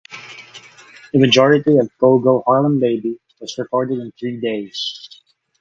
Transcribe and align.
The 1.13 1.19
majority 1.19 1.77
of 1.77 1.95
"Go 1.99 2.17
Go 2.17 2.41
Harlem 2.47 2.79
Baby" 2.79 3.19
was 3.39 3.55
recorded 3.59 3.99
in 3.99 4.11
three 4.19 4.39
days. 4.41 4.79